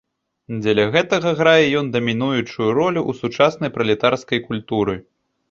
Дзеля 0.61 0.85
гэтага 0.95 1.33
грае 1.41 1.65
ён 1.81 1.91
дамінуючую 1.97 2.69
ролю 2.79 3.01
ў 3.09 3.11
сучаснай 3.21 3.73
пралетарскай 3.77 4.45
культуры. 4.49 4.99